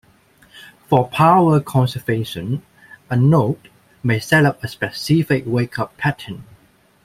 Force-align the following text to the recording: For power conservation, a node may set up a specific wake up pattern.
For 0.87 1.07
power 1.09 1.59
conservation, 1.59 2.63
a 3.11 3.15
node 3.15 3.69
may 4.01 4.19
set 4.19 4.45
up 4.47 4.63
a 4.63 4.67
specific 4.67 5.43
wake 5.45 5.77
up 5.77 5.95
pattern. 5.95 6.43